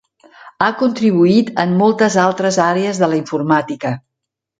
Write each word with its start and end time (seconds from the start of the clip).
Ha 0.63 0.69
contribuït 0.77 1.51
en 1.63 1.75
moltes 1.81 2.17
altres 2.21 2.57
àrees 2.69 3.03
de 3.03 3.11
la 3.13 3.19
informàtica. 3.21 3.93